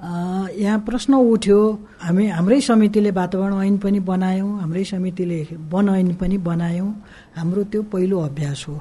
[0.00, 1.60] यहाँ प्रश्न उठ्यो
[2.00, 5.40] हामी हाम्रै समितिले वातावरण ऐन पनि बनायौँ हाम्रै समितिले
[5.72, 6.90] वन ऐन पनि बनायौँ
[7.36, 8.74] हाम्रो त्यो पहिलो अभ्यास हो।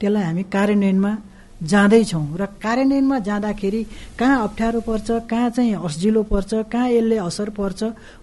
[0.00, 1.12] त्यसलाई हामी कार्यान्वयनमा
[1.62, 3.82] जाँदैछौँ र कार्यान्वयनमा जाँदाखेरि
[4.20, 7.80] कहाँ अप्ठ्यारो पर्छ कहाँ चाहिँ अस्जिलो पर्छ कहाँ यसले असर पर्छ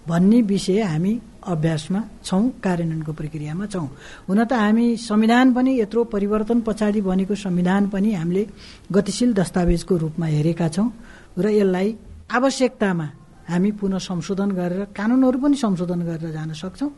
[0.08, 3.88] भन्ने विषय हामी अभ्यासमा छौँ कार्यान्वयनको प्रक्रियामा छौँ।
[4.28, 8.46] हुन त हामी संविधान पनि यत्रो परिवर्तन पछाडि बनेको संविधान पनि हामीले
[8.92, 10.90] गतिशील दस्तावेजको रूपमा हेरेका छौँ
[11.38, 11.96] र यसलाई
[12.30, 13.06] आवश्यकतामा
[13.48, 16.90] हामी पुनः संशोधन गरेर कानुनहरू पनि संशोधन गरेर जान सक्छौँ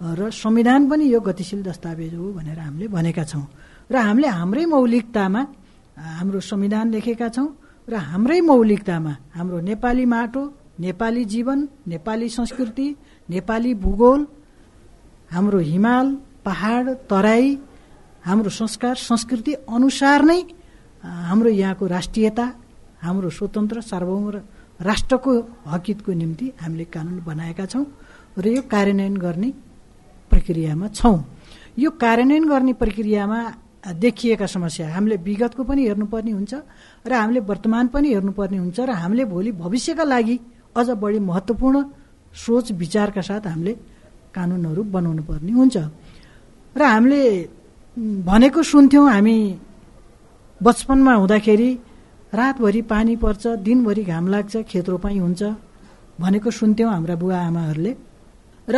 [0.00, 3.44] र संविधान पनि यो गतिशील दस्तावेज हो भनेर हामीले भनेका छौँ।
[3.88, 5.42] र हामीले हाम्रै मौलिकतामा
[6.20, 7.48] हाम्रो संविधान लेखेका छौँ
[7.88, 10.42] र हाम्रै मौलिकतामा हाम्रो नेपाली माटो
[10.84, 12.88] नेपाली जीवन नेपाली संस्कृति
[13.28, 14.20] नेपाली भूगोल
[15.32, 16.06] हाम्रो हिमाल
[16.44, 17.48] पहाड तराई
[18.28, 20.40] हाम्रो संस्कार संस्कृति अनुसार नै
[21.00, 22.46] हाम्रो यहाँको राष्ट्रियता
[23.00, 24.26] हाम्रो स्वतन्त्र सार्वभौम
[24.80, 25.32] राष्ट्रको
[25.66, 27.84] हकितको निम्ति हामीले कानुन बनाएका छौँ
[28.38, 29.50] र यो कार्यान्वयन गर्ने
[30.30, 31.16] प्रक्रियामा छौँ।
[31.78, 33.38] यो कार्यान्वयन गर्ने प्रक्रियामा
[33.96, 36.54] देखिएका समस्या हामीले विगतको पनि हेर्नुपर्ने हुन्छ
[37.06, 40.36] र हामीले वर्तमान पनि हेर्नुपर्ने हुन्छ र हामीले भोलि भविष्यका लागि
[40.76, 41.76] अझ बढी महत्त्वपूर्ण
[42.34, 43.72] सोच विचारका साथ हामीले
[44.34, 45.76] कानुनहरू बनाउनु पर्ने हुन्छ।
[46.76, 47.22] र हामीले
[47.96, 49.36] भनेको सुन्थ्यौँ हामी
[50.60, 51.70] बचपनमा हुँदाखेरि
[52.34, 55.42] रातभरि पानी पर्छ दिनभरि घाम लाग्छ खेत रोपाइ हुन्छ
[56.20, 57.92] भनेको सुन्थ्यौँ हाम्रा बुवा आमाहरूले।
[58.68, 58.76] र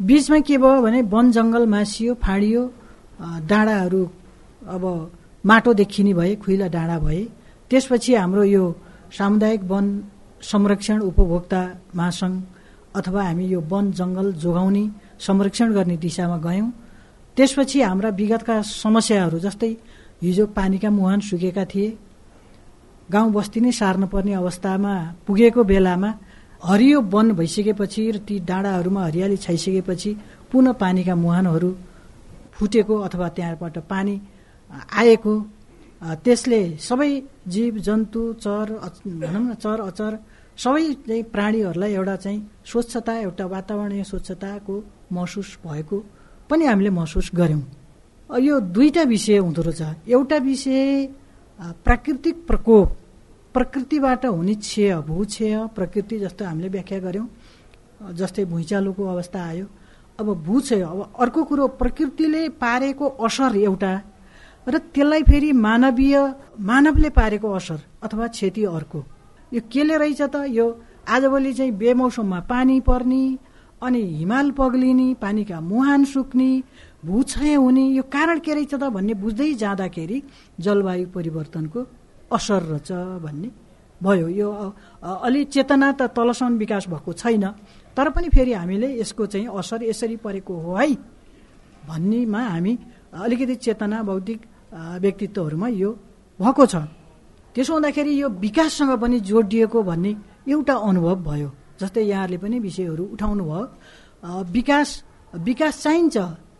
[0.00, 2.62] बिचमा के भयो भने वन जङ्गल मासियो फाँडियो
[3.50, 4.02] डाँडाहरू
[4.74, 4.84] अब
[5.44, 7.22] माटो देखिने भए खुइला डाँडा भए।
[7.70, 8.64] त्यसपछि हाम्रो यो
[9.18, 9.86] सामुदायिक वन
[10.42, 11.60] संरक्षण उपभोक्ता
[11.96, 12.34] महासङ्घ
[12.98, 14.84] अथवा हामी यो वन जङ्गल जोगाउने
[15.26, 16.70] संरक्षण गर्ने दिशामा गयौँ।
[17.36, 19.72] त्यसपछि हाम्रा विगतका समस्याहरू जस्तै
[20.22, 21.88] हिजो पानीका मुहान सुकेका थिए
[23.12, 24.94] गाउँ बस्ती नै सार्नुपर्ने अवस्थामा
[25.26, 26.10] पुगेको बेलामा
[26.62, 30.10] हरियो वन भइसकेपछि र ती डाँडाहरूमा हरियाली छाइसकेपछि
[30.50, 31.70] पुनः पानीका मुहानहरू
[32.56, 34.14] फुटेको अथवा त्यहाँबाट पानी
[35.00, 35.34] आएको।
[36.24, 37.10] त्यसले सबै
[37.48, 38.66] जीव जन्तु चर
[39.22, 40.12] भनौँ न चर अचर
[40.58, 44.74] सबै चाहिँ प्राणीहरूलाई एउटा चाहिँ स्वच्छता एउटा वातावरणीय स्वच्छताको
[45.12, 45.96] महसुस भएको
[46.50, 47.62] पनि हामीले महसुस गऱ्यौँ।
[48.30, 51.08] यो दुईटा विषय हुँदो रहेछ। एउटा विषय
[51.58, 52.88] प्राकृतिक प्रकोप
[53.54, 57.28] प्रकृतिबाट हुने क्षय भूक्षय प्रकृति जस्तो हामीले व्याख्या गऱ्यौँ
[58.12, 59.66] जस्तै भुइँचालोको अवस्था आयो।
[60.20, 63.92] अब भूक्षय अब अर्को कुरो प्रकृतिले पारेको असर एउटा
[64.66, 66.16] र त्यसलाई फेरि मानवीय
[66.60, 69.04] मानवले पारेको असर अथवा क्षति अर्को।
[69.52, 70.36] यो केले रहेछ त?
[70.48, 70.66] यो
[71.08, 73.22] आजभोलि चाहिँ बेमौसममा पानी पर्ने
[73.82, 76.50] अनि हिमाल पग्लिने पानीका मुहान सुक्ने
[77.06, 80.22] भूक्षय हुने यो कारण के रहेछ त भन्ने बुझ्दै जाँदाखेरि
[80.60, 81.80] जलवायु परिवर्तनको
[82.32, 82.90] असर रहेछ
[83.22, 83.50] भन्ने
[84.02, 84.48] भयो। यो
[85.00, 87.44] अलि चेतना त तलसम्म विकास भएको छैन
[87.96, 90.92] तर पनि फेरि हामीले यसको चाहिँ असर यसरी परेको हो है
[91.88, 92.72] भन्नेमा हामी
[93.14, 94.40] अलिकति चेतना बौद्धिक
[95.00, 95.90] व्यक्तित्वहरूमा यो
[96.40, 96.74] भएको छ।
[97.54, 100.12] त्यसो हुँदाखेरि यो विकाससँग पनि जोडिएको भन्ने
[100.50, 104.88] एउटा अनुभव भयो जस्तै यहाँहरूले पनि विषयहरू उठाउनु भयो विकास
[105.32, 106.16] विकास चाहिन्छ।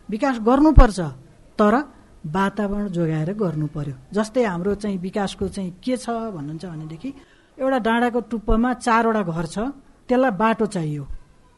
[0.09, 1.01] विकास गर्नुपर्छ
[1.59, 1.75] तर
[2.35, 7.11] वातावरण जोगाएर गर्नु पर्यो जस्तै हाम्रो चाहिँ विकासको चाहिँ के छ भन्नुहुन्छ भनेदेखि
[7.59, 9.59] एउटा डाँडाको टुप्पोमा चारवटा घर छ
[10.09, 11.05] त्यसलाई बाटो चाहियो।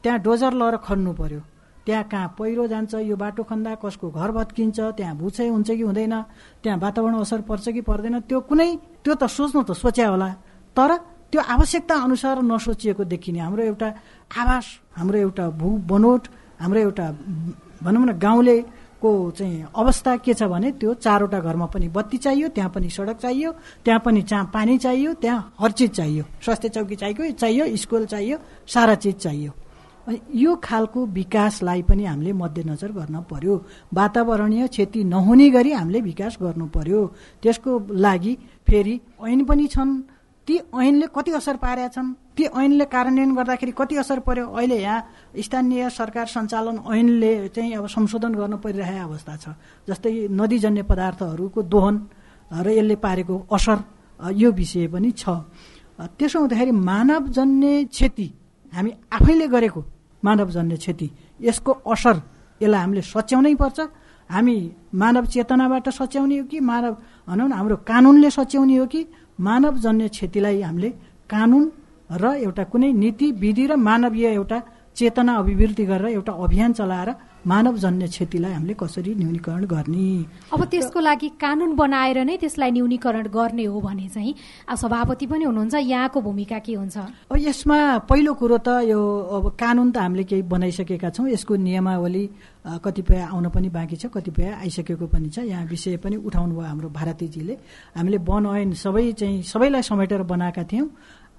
[0.03, 1.41] त्यहाँ डोजर लगेर खन्नु पर्यो
[1.85, 6.15] त्यहाँ कहाँ पहिरो जान्छ यो बाटो खन्दा कसको घर भत्किन्छ त्यहाँ भुचै हुन्छ कि हुँदैन
[6.63, 8.69] त्यहाँ वातावरण असर पर्छ कि पर्दैन त्यो कुनै
[9.03, 10.29] त्यो त सोच्नु त सोच्या होला।
[10.77, 10.91] तर
[11.31, 13.89] त्यो आवश्यकता अनुसार नसोचिएको देखिने हाम्रो एउटा
[14.37, 14.65] आवास
[14.97, 16.23] हाम्रो एउटा भू बनोट
[16.61, 17.05] हाम्रो एउटा
[17.83, 18.57] भनौँ न गाउँले
[19.01, 23.17] को चाहिँ अवस्था के छ भने त्यो चारवटा घरमा पनि बत्ती चाहियो त्यहाँ पनि सडक
[23.17, 23.51] चाहियो
[23.85, 28.37] त्यहाँ पनि चा पानी चाहियो त्यहाँ हर चिज चाहियो। स्वास्थ्य चौकी चाहियो चाहियो स्कुल चाहियो
[28.67, 29.51] सारा चिज चाहियो।
[30.35, 33.55] यो खालको विकासलाई पनि हामीले मध्यनजर गर्न पर्यो।
[33.93, 37.05] वातावरणीय क्षति नहुने गरी हामीले विकास गर्नु पर्यो।
[37.43, 38.37] त्यसको लागि
[38.67, 40.01] फेरि ऐन पनि छन्।
[40.49, 42.33] ती ऐनले कति असर पारेका छन्?
[42.33, 44.49] ती ऐनले कार्यान्वयन गर्दाखेरि कति असर पर्यो?
[44.49, 49.53] अहिले यहाँ स्थानीय सरकार सञ्चालन ऐनले चाहिँ अब संशोधन गर्न परिरहेको अवस्था छ।
[49.85, 51.95] जस्तै नदीजन्य पदार्थहरूको दोहन
[52.49, 53.77] र यसले पारेको असर
[54.33, 55.29] यो विषय पनि छ।
[56.17, 58.27] त्यसो हुँदाखेरि मानवजन्य क्षति
[58.73, 59.81] हामी आफैले गरेको
[60.23, 61.09] मानवजन्य क्षति
[61.45, 62.15] यसको असर
[62.61, 63.79] यसलाई हामीले सच्याउनै पर्छ।
[64.29, 64.57] हामी
[64.93, 66.93] मानव चेतनाबाट सच्याउने हो कि मानव
[67.29, 69.01] भनौँ न हाम्रो कानुनले सच्याउने हो कि
[69.39, 70.89] मानवजन्य क्षतिलाई हामीले
[71.29, 71.65] कानुन
[72.13, 74.57] र एउटा कुनै नीति विधि र मानवीय एउटा
[74.97, 77.09] चेतना अभिवृद्धि गरेर एउटा अभियान चलाएर
[77.45, 80.07] मानवजन्य क्षतिलाई हामीले कसरी न्यूनीकरण गर्ने?
[80.53, 84.33] अब त्यसको लागि कानुन बनाएर नै त्यसलाई न्यूनीकरण गर्ने हो भने चाहिँ
[84.75, 86.97] सभापति पनि हुनुहुन्छ। यहाँको भूमिका के हुन्छ?
[87.31, 87.77] यसमा
[88.09, 88.99] पहिलो कुरो त यो
[89.39, 92.25] अब कानुन त हामीले केही बनाइसकेका छौँ। यसको नियमावली
[92.83, 96.89] कतिपय आउन पनि बाँकी छ कतिपय आइसकेको पनि छ। यहाँ विषय पनि उठाउनु भयो हाम्रो
[96.91, 97.55] भारतीजीले।
[97.95, 100.87] हामीले वन ऐन सबै चाहिँ सबैलाई समेटेर बनाएका थियौँ।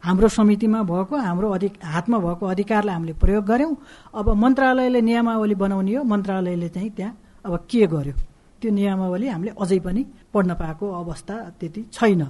[0.03, 3.77] हाम्रो समितिमा भएको हाम्रो अधिक हातमा भएको अधिकारलाई हामीले प्रयोग गऱ्यौँ।
[4.17, 7.13] अब मन्त्रालयले नियमावली बनाउने हो। मन्त्रालयले चाहिँ त्यहाँ
[7.45, 8.15] अब के गर्यो?
[8.61, 12.23] त्यो नियमावली हामीले अझै पनि पढ्न पाएको अवस्था त्यति छैन।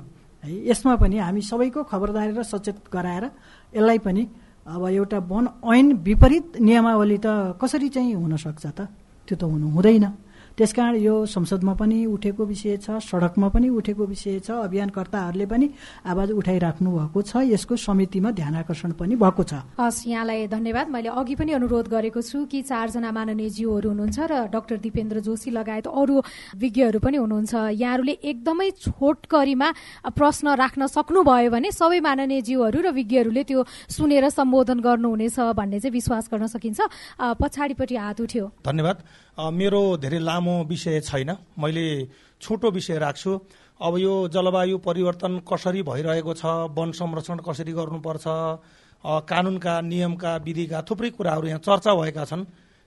[0.42, 3.24] है यसमा पनि हामी सबैको खबरदारी र सचेत गराएर
[3.74, 4.22] यसलाई पनि
[4.66, 8.80] अब एउटा वन ऐन विपरीत नियमावली त कसरी चाहिँ हुनसक्छ त?
[9.28, 10.06] त्यो त हुनु हुँदैन।
[10.56, 15.66] त्यसकारण यो संसदमा पनि उठेको विषय छ सडकमा पनि उठेको विषय छ अभियानकर्ताहरूले पनि
[16.06, 21.08] आवाज उठाइराख्नु भएको छ यसको समितिमा ध्यान आकर्षण पनि भएको छ। हस् यहाँलाई धन्यवाद। मैले
[21.10, 25.86] अघि पनि अनुरोध गरेको छु कि चारजना माननीय जीवहरू हुनुहुन्छ र डाक्टर दिपेन्द्र जोशी लगायत
[25.86, 26.16] अरू
[26.56, 29.68] विज्ञहरू पनि हुनुहुन्छ। यहाँहरूले एकदमै छोटकरीमा
[30.12, 35.92] प्रश्न राख्न सक्नुभयो भने सबै माननीय जीवहरू र विज्ञहरूले त्यो सुनेर सम्बोधन गर्नुहुनेछ भन्ने चाहिँ
[35.92, 36.78] विश्वास गर्न सकिन्छ।
[37.40, 38.98] पछाडिपट्टि हात उठ्यो। धन्यवाद।
[39.40, 41.86] मेरो धेरै लामो विषय छैन। मैले
[42.42, 43.30] छोटो विषय राख्छु।
[43.80, 46.44] अब यो जलवायु परिवर्तन कसरी भइरहेको छ
[46.76, 48.26] वन संरक्षण कसरी गर्नुपर्छ
[49.24, 52.44] कानुनका नियमका विधिका थुप्रै कुराहरू यहाँ चर्चा भएका छन्।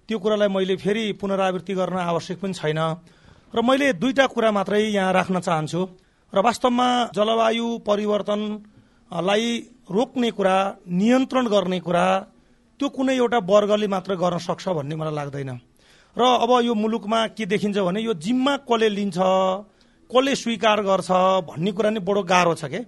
[0.09, 2.79] त्यो कुरालाई मैले फेरि पुनरावृत्ति गर्न आवश्यक पनि छैन।
[3.53, 5.81] र मैले दुईटा कुरा मात्रै यहाँ राख्न चाहन्छु।
[6.33, 9.45] र वास्तवमा जलवायु परिवर्तनलाई
[9.89, 10.55] रोक्ने कुरा
[10.87, 12.05] नियन्त्रण गर्ने कुरा
[12.79, 15.51] त्यो कुनै एउटा वर्गले मात्र गर्न सक्छ भन्ने मलाई लाग्दैन।
[16.17, 19.17] र अब यो मुलुकमा के देखिन्छ भने यो जिम्मा कसले लिन्छ
[20.09, 21.09] कसले स्वीकार गर्छ
[21.49, 22.85] भन्ने कुरा नै बडो गाह्रो छ के?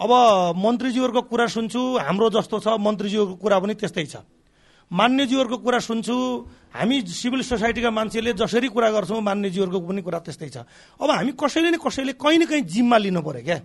[0.00, 0.10] अब
[0.56, 4.16] मन्त्रीज्यूहरूको कुरा सुन्छु हाम्रो जस्तो छ मन्त्रीज्यूहरूको कुरा पनि त्यस्तै छ।
[4.90, 6.14] मान्यज्यूहरूको कुरा सुन्छु
[6.74, 10.56] हामी सिभिल सोसाइटीका मान्छेले जसरी कुरा गर्छौँ मान्यज्यूहरूको पनि कुरा त्यस्तै छ।
[10.98, 13.58] अब हामी कसैले न कसैले कहीँ न कहीँ जिम्मा लिनु पर्यो क्या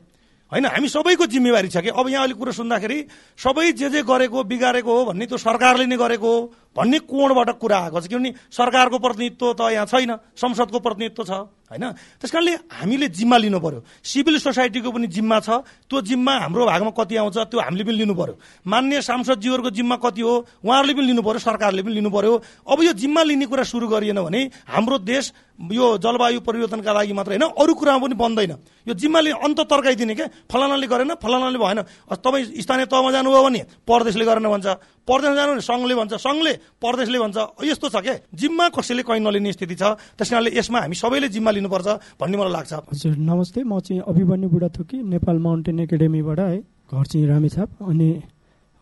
[0.51, 1.89] होइन हामी सबैको जिम्मेवारी छ कि?
[1.89, 2.97] अब यहाँ अलिक कुरो सुन्दाखेरि
[3.37, 6.37] सबै जे जे गरेको बिगारेको हो भन्ने त्यो सरकारले नै गरेको हो।
[6.75, 8.07] भन्ने कोणबाट कुरा आएको छ?
[8.07, 11.31] किनभने सरकारको प्रतिनिधित्व त यहाँ छैन संसदको प्रतिनिधित्व छ
[11.65, 11.85] होइन?
[12.21, 15.49] त्यस कारणले हामीले जिम्मा लिनु पर्यो। सिभिल सोसाइटीको पनि जिम्मा छ।
[15.87, 18.35] त्यो जिम्मा हाम्रो भागमा कति आउँछ त्यो हामीले पनि लिनु पर्यो।
[18.67, 22.33] मान्य सांसदजीहरूको जिम्मा कति हो उहाँहरूले पनि लिनु पर्यो सरकारले पनि लिनु पर्यो।
[22.69, 27.31] अब यो जिम्मा लिने कुरा सुरु गरिएन भने हाम्रो देश यो जलवायु परिवर्तनका लागि मात्र
[27.33, 28.51] होइन अरू कुरामा पनि बन्दैन।
[28.85, 31.79] यो जिम्माले अन्त तर्काइदिने क्या फलानाले गरेन फलानाले भएन।
[32.13, 34.67] तपाईँ स्थानीय तहमा जानुभयो भने परदेशले गरेन भन्छ।
[35.07, 39.75] परदेशमा जानु सङ्घले भन्छ सङ्घले परदेशले भन्छ। यस्तो छ क्या जिम्मा कसैले कहीँ नलिने स्थिति
[39.77, 39.83] छ?
[40.17, 41.87] त्यस कारणले यसमा हामी सबैले जिम्मा लिनुपर्छ
[42.17, 46.57] भन्ने मलाई लाग्छ। हजुर नमस्ते। म चाहिँ अभिमन्यु बुढाथोकी नेपाल माउन्टेन एकाडेमीबाट है
[46.89, 48.09] घर चाहिँ रामेछाप अनि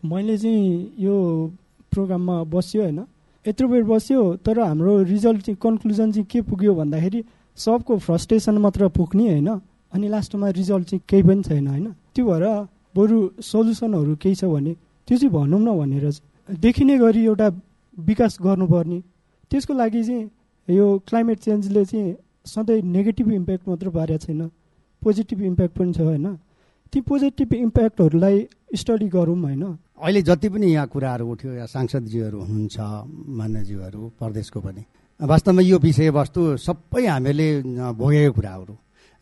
[0.02, 1.14] मैले चाहिँ यो
[1.92, 3.00] प्रोग्राममा बस्यो होइन।
[3.44, 7.20] यत्रो बेर बस्यो तर हाम्रो रिजल्ट चाहिँ कन्क्लुजन चाहिँ के पुग्यो भन्दाखेरि
[7.58, 9.48] सबको फ्रस्ट्रेसन मात्र पुग्ने होइन।
[9.92, 12.44] अनि लास्टमा रिजल्ट चाहिँ केही पनि छैन होइन। त्यो भएर
[12.96, 14.72] बरु सल्युसनहरू केही छ भने
[15.08, 16.06] त्यो चाहिँ भनौँ न भनेर
[16.48, 17.48] देखिने गरी एउटा
[17.96, 18.98] विकास गर्नुपर्ने।
[19.50, 20.30] त्यसको लागि चाहिँ
[20.68, 22.14] यो क्लाइमेट चेन्जले चाहिँ
[22.46, 24.40] सधैँ नेगेटिभ इम्प्याक्ट मात्र पारेको छैन
[25.02, 26.26] पोजिटिभ इम्प्याक्ट पनि छ होइन?
[26.92, 28.36] ती पोजिटिभ इम्प्याक्टहरूलाई
[28.74, 29.62] स्टडी गरौँ होइन?
[29.98, 32.76] अहिले जति पनि यहाँ कुराहरू उठ्यो यहाँ सांसदज्यूहरू हुनुहुन्छ
[33.38, 34.82] मान्यज्यूहरू प्रदेशको पनि
[35.20, 37.48] वास्तवमा यो विषयवस्तु सबै हामीले
[37.94, 38.74] भोगेको कुराहरू।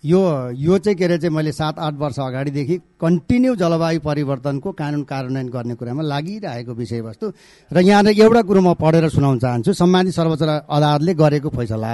[0.04, 5.02] यो यो चाहिँ के अरे चाहिँ मैले सात आठ वर्ष अगाडिदेखि कन्टिन्यू जलवायु परिवर्तनको कानुन
[5.06, 7.26] कार्यान्वयन गर्ने कुरामा लागिरहेको विषयवस्तु।
[7.70, 11.92] र यहाँ एउटा कुरो म पढेर सुनाउन चाहन्छु। सम्मानित सर्वोच्च अदालतले गरेको फैसला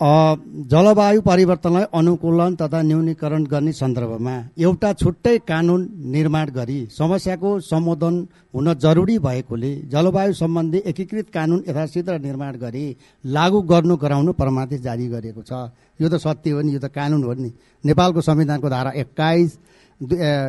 [0.00, 5.80] जलवायु परिवर्तनलाई अनुकूलन तथा न्यूनीकरण गर्ने सन्दर्भमा एउटा छुट्टै कानुन
[6.14, 8.14] निर्माण गरी समस्याको सम्बोधन
[8.54, 12.84] हुन जरुरी भएकोले जलवायु सम्बन्धी एकीकृत कानुन यथाशीघ्र निर्माण गरी
[13.24, 15.52] लागू गर्नु गराउनु परमादेश जारी गरेको छ।
[16.00, 17.50] यो त सत्य हो नि यो त कानुन हो नि।
[17.84, 19.58] नेपालको संविधानको धारा एक्काइस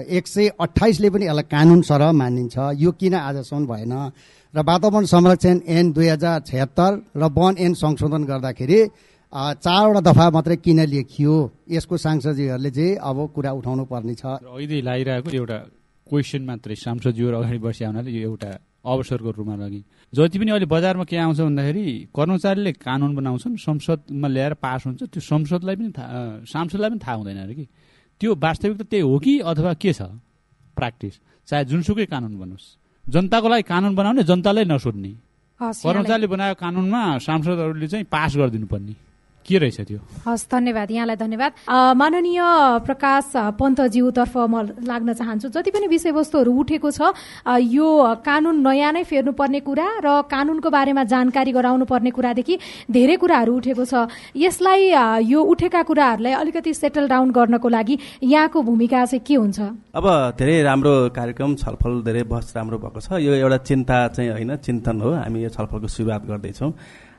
[0.10, 3.94] एक सय अठाइसले पनि यसलाई कानुन सरह मानिन्छ। यो किन आजसम्म भएन?
[4.54, 8.80] र वातावरण संरक्षण ऐन दुई हजार छत्तर र वन ऐन संशोधन गर्दाखेरि
[9.34, 11.34] चारवटा दफा मात्रै किन लेखियो
[11.70, 15.58] यसको सांसदजीहरूले चाहिँ अब कुरा उठाउनु पर्ने छ। अहिले लागिरहेको एउटा
[16.08, 18.52] क्वेसन मात्रै सांसदजीहरू अगाडि बसिया हुनाले यो एउटा
[18.86, 19.82] अवसरको रूपमा लगी।
[20.14, 21.86] जति पनि अहिले बजारमा के आउँछ भन्दाखेरि
[22.16, 25.90] कर्मचारीले कानुन बनाउँछन् संसदमा ल्याएर पास हुन्छ त्यो संसदलाई पनि
[26.46, 27.66] सांसदलाई पनि थाहा हुँदैन अरे कि।
[28.22, 30.02] त्यो वास्तविक त त्यही हो कि अथवा के छ?
[30.78, 31.14] प्र्याक्टिस
[31.48, 32.66] चाहे जुनसुकै कानुन बनोस्।
[33.06, 35.12] जनताको लागि कानुन बनाउने जनतालाई नसोध्ने।
[35.60, 38.94] कर्मचारीले बनाएको कानुनमा सांसदहरूले चाहिँ पास गरिदिनु पर्ने
[39.46, 40.00] के रहेछ त्यो?
[40.26, 41.52] हस् धन्यवाद यहाँलाई धन्यवाद।
[41.96, 42.42] माननीय
[42.86, 43.32] प्रकाश
[43.62, 47.14] पन्तज्यूतर्फ म लाग्न चाहन्छु जति पनि विषयवस्तुहरू उठेको छ
[47.46, 47.88] यो
[48.26, 52.56] कानुन नयाँ नै फेर्नुपर्ने कुरा र कानुनको बारेमा जानकारी गराउनु पर्ने कुरादेखि
[52.90, 54.82] धेरै कुराहरू उठेको छ। यसलाई
[55.30, 59.60] यो उठेका कुराहरूलाई अलिकति सेटल डाउन गर्नको लागि यहाँको भूमिका चाहिँ के हुन्छ?
[59.94, 60.06] अब
[60.38, 65.02] धेरै राम्रो कार्यक्रम छलफल धेरै बहस राम्रो भएको छ। यो एउटा चिन्ता चाहिँ होइन चिन्तन
[65.02, 66.72] हो। हामी यो छलफलको सुरुवात गर्दैछौँ।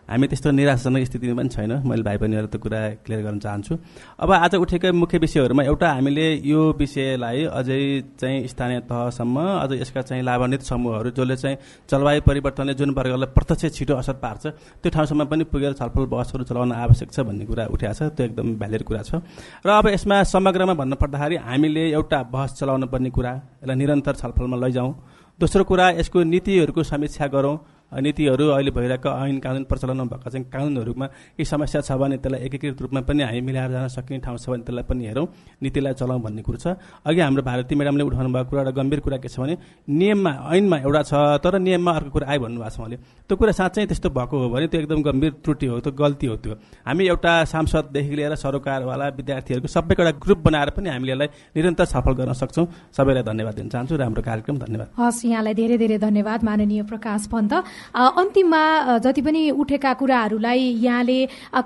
[0.07, 3.75] हामी त्यस्तो निराशाजनक स्थितिमा पनि छैन। मैले भाइ बहिनीहरू त कुरा क्लियर गर्न चाहन्छु।
[4.23, 7.81] अब आज उठेका मुख्य विषयहरूमा एउटा हामीले यो विषयलाई अझै
[8.15, 11.57] चाहिँ स्थानीय तहसम्म अझ यसका चाहिँ लाभान्वित समूहहरू जसले चाहिँ
[11.91, 14.47] जलवायु परिवर्तनले जुन वर्गलाई प्रत्यक्ष छिटो असर पार्छ
[14.79, 18.55] त्यो ठाउँसम्म पनि पुगेर छलफल बहसहरू चलाउन आवश्यक छ भन्ने कुरा उठेको छ। त्यो एकदम
[18.63, 19.19] भ्यालिड कुरा छ।
[19.67, 24.93] र अब यसमा समग्रमा भन्नुपर्दाखेरि हामीले एउटा बहस चलाउनु पर्ने कुरा यसलाई निरन्तर छलफलमा लैजाउँ।
[25.41, 27.57] दोस्रो कुरा यसको नीतिहरूको समीक्षा गरौँ।
[27.93, 32.83] नीतिहरू अहिले भइरहेको ऐन कानुन प्रचलनमा भएका चाहिँ कानुनहरूमा केही समस्या छ भने त्यसलाई एकीकृत
[32.83, 35.27] रूपमा पनि हामी मिलाएर जान सक्ने ठाउँ छ भने त्यसलाई पनि हेरौँ।
[35.63, 36.67] नीतिलाई चलाउँ भन्ने कुरो छ।
[37.07, 39.55] अघि हाम्रो भारती म्याडमले उठाउनु भएको कुरा एउटा गम्भीर कुरा के छ भने
[39.87, 42.97] नियममा ऐनमा एउटा छ तर नियममा अर्को कुरा आयो भन्नुभएको छ उहाँले।
[43.29, 46.37] त्यो कुरा साँच्चै त्यस्तो भएको हो भने त्यो एकदम गम्भीर त्रुटि हो त्यो गल्ती हो
[46.43, 46.55] त्यो।
[46.87, 52.13] हामी एउटा सांसददेखि लिएर सरोकारवाला विद्यार्थीहरूको सबैको एउटा ग्रुप बनाएर पनि हामीले यसलाई निरन्तर सफल
[52.19, 56.83] गर्न सक्छौँ। सबैलाई धन्यवाद दिन चाहन्छु। राम्रो कार्यक्रम धन्यवाद। हस् यहाँलाई धेरै धेरै धन्यवाद। माननीय
[56.91, 57.53] प्रकाश पन्त
[57.95, 58.63] अन्तिममा
[59.05, 61.19] जति पनि उठेका कुराहरूलाई यहाँले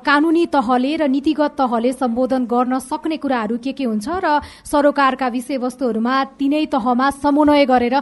[0.05, 6.15] कानुनी तहले र नीतिगत तहले सम्बोधन गर्न सक्ने कुराहरू के के हुन्छ र सरोकारका विषयवस्तुहरूमा
[6.39, 7.97] तिनै तहमा समन्वय गरेर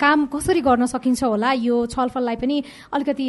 [0.00, 2.56] काम कसरी गर्न सकिन्छ होला यो छलफललाई पनि
[2.92, 3.26] अलिकति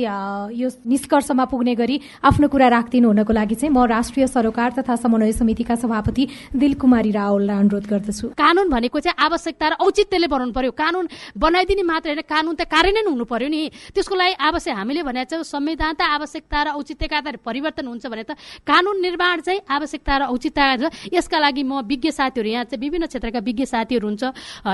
[0.62, 5.32] यो निष्कर्षमा पुग्ने गरी आफ्नो कुरा राखिदिनु हुनको लागि चाहिँ म राष्ट्रिय सरोकार तथा समन्वय
[5.32, 11.06] समितिका सभापति दिलकुमारी रावललाई अनुरोध गर्दछु। कानुन भनेको चाहिँ आवश्यकता र औचित्यले बनाउनु पर्यो। कानुन
[11.38, 13.62] बनाइदिने मात्र होइन कानुन त कार्यान्वयन हुनु पर्यो नि।
[13.94, 18.24] त्यसको लागि आवश्यक हामीले भने चाहिँ संविधान त आवश्यकता र औचित्यका आधार परिवर्तन हुन्छ भने
[18.24, 18.34] त
[18.66, 23.40] कानुन निर्माण चाहिँ आवश्यकता र औचित्यता यसका लागि म विज्ञ साथीहरू यहाँ चाहिँ विभिन्न क्षेत्रका
[23.40, 24.24] विज्ञ साथीहरू हुन्छ।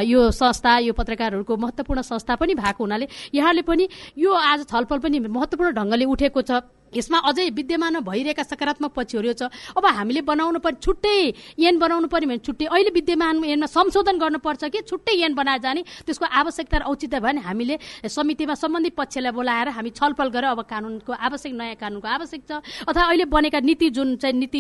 [0.05, 3.87] यो संस्था यो पत्रकारहरूको महत्त्वपूर्ण संस्था पनि भएको हुनाले यहाँले पनि
[4.17, 6.51] यो आज छलफल पनि महत्त्वपूर्ण ढङ्गले उठेको छ।
[6.93, 11.15] यसमा अझै विद्यमान भइरहेका सकारात्मक पक्षहरू छ। अब हामीले बनाउनु पर्ने छुट्टै
[11.59, 15.81] एन बनाउनु पर्ने भने छुट्टै। अहिले विद्यमान एनमा संशोधन गर्नुपर्छ कि छुट्टै एन बनाएर जाने
[16.05, 17.75] त्यसको आवश्यकता र औचित्य भयो भने हामीले
[18.07, 22.51] समितिमा सम्बन्धित पक्षलाई बोलाएर हामी छलफल गरेर अब कानुनको आवश्यक नयाँ कानुनको आवश्यक छ।
[22.87, 24.59] अथवा अहिले बनेका नीति जुन चाहिँ नीति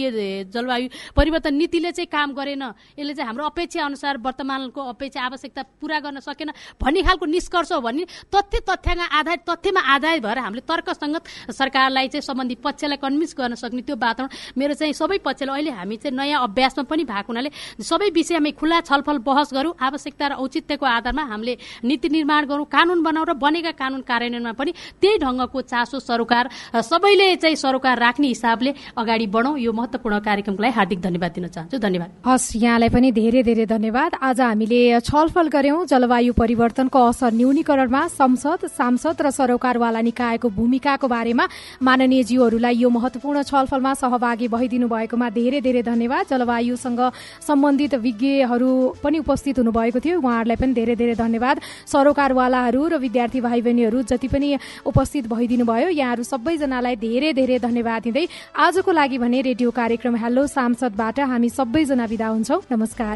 [0.53, 2.63] जलवायु परिवर्तन नीतिले चाहिँ काम गरेन
[2.95, 7.81] यसले चाहिँ हाम्रो अपेक्षा अनुसार वर्तमानको अपेक्षा आवश्यकता पुरा गर्न सकेन भन्ने खालको निष्कर्ष हो
[7.81, 13.55] भने तथ्य तथ्यमा आधारित तथ्यमा आधारित भएर हामीले तर्कसङ्गत सरकारलाई चाहिँ सम्बन्धी पक्षलाई कन्भिन्स गर्न
[13.55, 17.49] सक्ने त्यो वातावरण मेरो चाहिँ सबै पक्षलाई अहिले हामी चाहिँ नयाँ अभ्यासमा पनि भएको हुनाले
[17.81, 22.99] सबै विषयमा खुला छलफल बहस गरौँ आवश्यकता र औचित्यको आधारमा हामीले नीति निर्माण गरौँ कानुन
[23.03, 26.45] बनाउँ र बनेका कानुन कार्यान्वयनमा पनि त्यही ढङ्गको चासो सरोकार
[26.83, 31.77] सबैले चाहिँ सरोकार राख्ने हिसाबले अगाडि बढौँ। यो महत्वपूर्ण कार्यक्रमको लागि हार्दिक धन्यवाद दिन चाहन्छु।
[31.77, 38.01] धन्यवाद। हस् यहाँलाई पनि धेरै धेरै धन्यवाद। आज हामीले छलफल गर्यौं जलवायु परिवर्तनको असर न्यूनीकरणमा
[38.11, 41.45] संसद सांसद र सरोकारवाला निकायको भूमिकाको बारेमा।
[41.81, 47.01] माननीय माननीयज्यूहरूलाई यो महत्वपूर्ण छलफलमा सहभागी भइदिनु भएकोमा धेरै धेरै धन्यवाद। जलवायुसँग
[47.39, 48.69] सम्बन्धित विज्ञहरू
[48.99, 51.55] पनि उपस्थित हुनुभएको थियो। उहाँहरूलाई पनि धेरै धेरै धन्यवाद।
[51.87, 54.49] सरोकारवालाहरू र विद्यार्थी भाइ बहिनीहरू जति पनि
[54.83, 58.27] उपस्थित भइदिनु भयो यहाँहरू सबैजनालाई धेरै धेरै धन्यवाद दिँदै
[58.59, 63.15] आजको लागि भने रेडियो कार्यक्रम हेलो सांसदबाट हामी सबैजना विदा हुन्छौँ। नमस्कार।